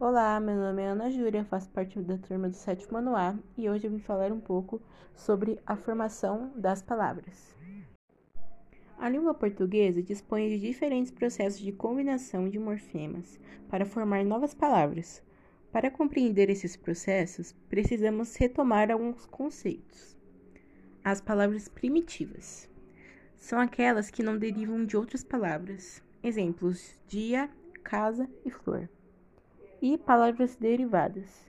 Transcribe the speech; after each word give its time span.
Olá, 0.00 0.38
meu 0.38 0.54
nome 0.54 0.80
é 0.80 0.86
Ana 0.86 1.10
Júlia, 1.10 1.44
faço 1.44 1.68
parte 1.70 2.00
da 2.00 2.16
turma 2.16 2.48
do 2.48 2.54
sétimo 2.54 2.98
ano 2.98 3.16
A 3.16 3.36
e 3.56 3.68
hoje 3.68 3.88
eu 3.88 3.90
vim 3.90 3.98
falar 3.98 4.30
um 4.30 4.38
pouco 4.38 4.80
sobre 5.12 5.58
a 5.66 5.74
formação 5.74 6.52
das 6.54 6.80
palavras. 6.80 7.52
A 8.96 9.08
língua 9.08 9.34
portuguesa 9.34 10.00
dispõe 10.00 10.50
de 10.50 10.60
diferentes 10.60 11.10
processos 11.10 11.58
de 11.58 11.72
combinação 11.72 12.48
de 12.48 12.60
morfemas 12.60 13.40
para 13.68 13.84
formar 13.84 14.24
novas 14.24 14.54
palavras. 14.54 15.20
Para 15.72 15.90
compreender 15.90 16.48
esses 16.48 16.76
processos, 16.76 17.52
precisamos 17.68 18.36
retomar 18.36 18.92
alguns 18.92 19.26
conceitos. 19.26 20.16
As 21.02 21.20
palavras 21.20 21.66
primitivas 21.66 22.70
são 23.36 23.58
aquelas 23.58 24.12
que 24.12 24.22
não 24.22 24.38
derivam 24.38 24.86
de 24.86 24.96
outras 24.96 25.24
palavras. 25.24 26.00
Exemplos: 26.22 26.94
dia, 27.08 27.50
casa 27.82 28.30
e 28.44 28.50
flor 28.52 28.88
e 29.80 29.96
palavras 29.96 30.56
derivadas, 30.56 31.48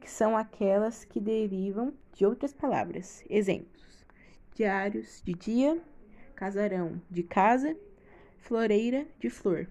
que 0.00 0.10
são 0.10 0.36
aquelas 0.36 1.04
que 1.04 1.20
derivam 1.20 1.92
de 2.12 2.26
outras 2.26 2.52
palavras. 2.52 3.24
Exemplos: 3.28 4.06
diários 4.54 5.22
de 5.24 5.34
dia, 5.34 5.80
casarão 6.34 7.00
de 7.10 7.22
casa, 7.22 7.76
floreira 8.38 9.06
de 9.18 9.30
flor. 9.30 9.68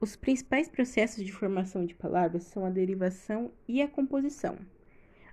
Os 0.00 0.14
principais 0.14 0.68
processos 0.68 1.24
de 1.24 1.32
formação 1.32 1.84
de 1.84 1.94
palavras 1.94 2.44
são 2.44 2.66
a 2.66 2.70
derivação 2.70 3.50
e 3.66 3.80
a 3.80 3.88
composição. 3.88 4.58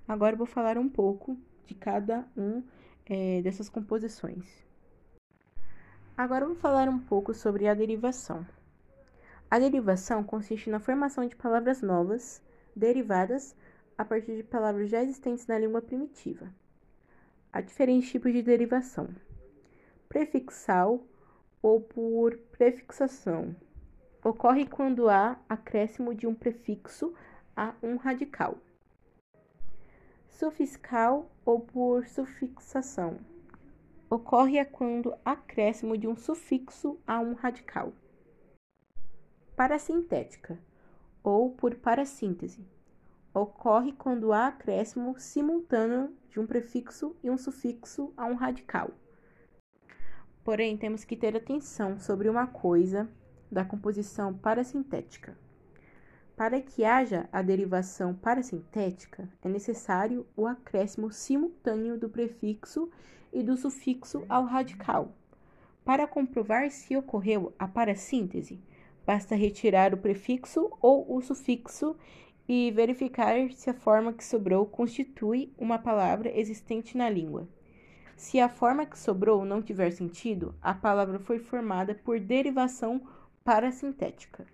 Agora 0.08 0.36
vou 0.36 0.46
falar 0.46 0.78
um 0.78 0.90
pouco 0.90 1.38
de 1.66 1.74
cada 1.74 2.26
um 2.36 2.64
é, 3.06 3.42
dessas 3.42 3.70
composições. 3.70 4.64
Agora 6.16 6.46
vou 6.46 6.56
falar 6.56 6.88
um 6.88 7.00
pouco 7.00 7.34
sobre 7.34 7.68
a 7.68 7.74
derivação. 7.74 8.46
A 9.54 9.60
derivação 9.60 10.24
consiste 10.24 10.68
na 10.68 10.80
formação 10.80 11.28
de 11.28 11.36
palavras 11.36 11.80
novas, 11.80 12.42
derivadas 12.76 13.56
a 13.96 14.04
partir 14.04 14.36
de 14.36 14.42
palavras 14.42 14.90
já 14.90 15.04
existentes 15.04 15.46
na 15.46 15.60
língua 15.60 15.80
primitiva. 15.80 16.52
Há 17.52 17.62
diferentes 17.62 18.10
tipos 18.10 18.34
de 18.34 18.42
derivação: 18.42 19.10
prefixal 20.10 21.06
ou 21.62 21.80
por 21.80 22.36
prefixação. 22.52 23.56
Ocorre 24.24 24.66
quando 24.66 25.08
há 25.08 25.38
acréscimo 25.48 26.16
de 26.16 26.26
um 26.26 26.34
prefixo 26.34 27.14
a 27.56 27.76
um 27.84 27.98
radical. 27.98 28.58
Sufiscal 30.30 31.30
ou 31.46 31.60
por 31.60 32.08
sufixação. 32.08 33.20
Ocorre 34.10 34.66
quando 34.66 35.14
acréscimo 35.24 35.96
de 35.96 36.08
um 36.08 36.16
sufixo 36.16 37.00
a 37.06 37.20
um 37.20 37.36
radical 37.36 37.94
parasintética 39.56 40.60
ou 41.24 41.52
por 41.52 41.76
parassíntese. 41.76 42.66
Ocorre 43.34 43.94
quando 43.94 44.34
há 44.34 44.48
acréscimo 44.48 45.18
simultâneo 45.18 46.14
de 46.30 46.40
um 46.40 46.46
prefixo 46.46 47.16
e 47.24 47.30
um 47.30 47.38
sufixo 47.38 48.14
a 48.18 48.26
um 48.26 48.36
radical. 48.36 48.92
Porém, 50.44 50.78
temos 50.78 51.04
que 51.04 51.16
ter 51.16 51.36
atenção 51.36 51.98
sobre 52.00 52.28
uma 52.28 52.48
coisa 52.48 53.10
da 53.52 53.64
composição 53.64 54.34
parasintética. 54.34 55.38
Para 56.36 56.60
que 56.60 56.84
haja 56.84 57.30
a 57.32 57.42
derivação 57.42 58.14
parasintética, 58.14 59.30
é 59.42 59.48
necessário 59.48 60.26
o 60.36 60.48
acréscimo 60.48 61.12
simultâneo 61.12 61.98
do 61.98 62.10
prefixo 62.10 62.90
e 63.32 63.44
do 63.44 63.56
sufixo 63.56 64.26
ao 64.28 64.46
radical. 64.46 65.16
Para 65.86 66.08
comprovar 66.08 66.72
se 66.72 66.98
ocorreu 66.98 67.54
a 67.58 67.68
parassíntese, 67.68 68.60
Basta 69.06 69.36
retirar 69.36 69.94
o 69.94 69.98
prefixo 69.98 70.72
ou 70.82 71.16
o 71.16 71.22
sufixo 71.22 71.96
e 72.48 72.72
verificar 72.72 73.52
se 73.52 73.70
a 73.70 73.74
forma 73.74 74.14
que 74.14 74.24
sobrou 74.24 74.66
constitui 74.66 75.54
uma 75.58 75.78
palavra 75.78 76.32
existente 76.38 76.98
na 76.98 77.10
língua. 77.10 77.48
Se 78.16 78.40
a 78.40 78.48
forma 78.48 78.86
que 78.86 78.98
sobrou 78.98 79.44
não 79.44 79.62
tiver 79.62 79.92
sentido, 79.92 80.56
a 80.62 80.74
palavra 80.74 81.20
foi 81.20 81.40
formada 81.40 81.96
por 81.96 82.20
derivação 82.20 83.02
parasintética. 83.44 84.46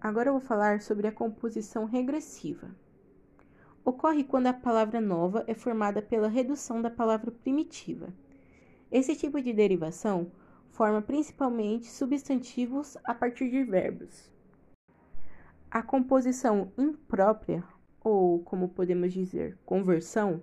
Agora 0.00 0.28
eu 0.28 0.34
vou 0.34 0.40
falar 0.40 0.80
sobre 0.80 1.08
a 1.08 1.12
composição 1.12 1.84
regressiva. 1.84 2.70
Ocorre 3.84 4.24
quando 4.24 4.48
a 4.48 4.52
palavra 4.52 5.00
nova 5.00 5.44
é 5.46 5.54
formada 5.54 6.02
pela 6.02 6.28
redução 6.28 6.82
da 6.82 6.90
palavra 6.90 7.30
primitiva. 7.30 8.12
Esse 8.90 9.16
tipo 9.16 9.40
de 9.40 9.52
derivação 9.52 10.30
forma 10.76 11.00
principalmente 11.00 11.86
substantivos 11.86 12.98
a 13.02 13.14
partir 13.14 13.48
de 13.48 13.64
verbos. 13.64 14.30
A 15.70 15.82
composição 15.82 16.70
imprópria, 16.76 17.64
ou 18.04 18.40
como 18.40 18.68
podemos 18.68 19.10
dizer, 19.10 19.58
conversão, 19.64 20.42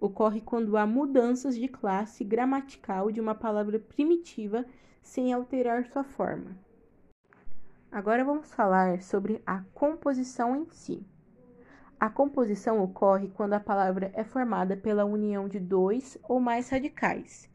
ocorre 0.00 0.40
quando 0.40 0.76
há 0.76 0.84
mudanças 0.84 1.54
de 1.54 1.68
classe 1.68 2.24
gramatical 2.24 3.12
de 3.12 3.20
uma 3.20 3.36
palavra 3.36 3.78
primitiva 3.78 4.66
sem 5.00 5.32
alterar 5.32 5.86
sua 5.86 6.02
forma. 6.02 6.58
Agora 7.90 8.24
vamos 8.24 8.52
falar 8.52 9.00
sobre 9.00 9.40
a 9.46 9.62
composição 9.74 10.56
em 10.56 10.68
si. 10.70 11.06
A 12.00 12.10
composição 12.10 12.82
ocorre 12.82 13.28
quando 13.28 13.52
a 13.52 13.60
palavra 13.60 14.10
é 14.12 14.24
formada 14.24 14.76
pela 14.76 15.04
união 15.04 15.48
de 15.48 15.60
dois 15.60 16.18
ou 16.28 16.40
mais 16.40 16.68
radicais 16.68 17.48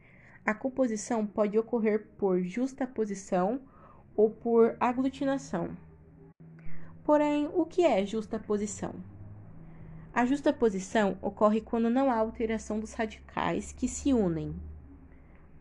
a 0.45 0.53
composição 0.53 1.25
pode 1.25 1.57
ocorrer 1.57 2.07
por 2.17 2.41
justaposição 2.41 3.61
ou 4.15 4.29
por 4.29 4.75
aglutinação. 4.79 5.75
Porém, 7.03 7.49
o 7.53 7.65
que 7.65 7.83
é 7.83 8.05
justaposição? 8.05 8.93
A 10.13 10.25
justaposição 10.25 11.17
ocorre 11.21 11.59
quando 11.59 11.89
não 11.89 12.11
há 12.11 12.15
alteração 12.15 12.79
dos 12.79 12.93
radicais 12.93 13.71
que 13.71 13.87
se 13.87 14.13
unem. 14.13 14.55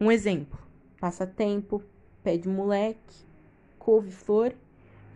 Um 0.01 0.11
exemplo: 0.11 0.59
passatempo, 1.01 1.83
pé 2.23 2.37
de 2.37 2.49
moleque, 2.49 3.25
couve-flor 3.79 4.53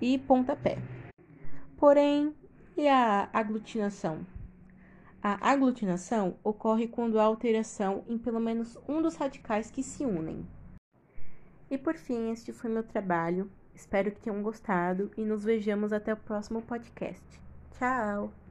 e 0.01 0.19
pontapé. 0.19 0.79
Porém, 1.77 2.35
e 2.77 2.89
a 2.89 3.29
aglutinação? 3.33 4.27
A 5.29 5.51
aglutinação 5.51 6.37
ocorre 6.45 6.87
quando 6.87 7.19
há 7.19 7.25
alteração 7.25 8.05
em 8.07 8.17
pelo 8.17 8.39
menos 8.39 8.79
um 8.89 9.03
dos 9.03 9.17
radicais 9.17 9.69
que 9.69 9.83
se 9.83 10.05
unem. 10.05 10.47
E 11.69 11.77
por 11.77 11.97
fim, 11.97 12.31
este 12.31 12.53
foi 12.53 12.71
meu 12.71 12.85
trabalho. 12.85 13.51
Espero 13.75 14.13
que 14.13 14.21
tenham 14.21 14.41
gostado 14.41 15.11
e 15.17 15.25
nos 15.25 15.43
vejamos 15.43 15.93
até 15.93 16.13
o 16.13 16.17
próximo 16.17 16.63
podcast. 16.63 17.27
Tchau! 17.73 18.46